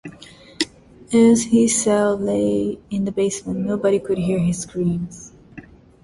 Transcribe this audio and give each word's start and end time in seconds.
As 1.13 1.43
his 1.43 1.79
cell 1.79 2.17
lay 2.17 2.79
in 2.89 3.05
the 3.05 3.11
basement, 3.11 3.59
nobody 3.59 3.99
could 3.99 4.17
hear 4.17 4.39
his 4.39 4.57
screams. 4.63 5.31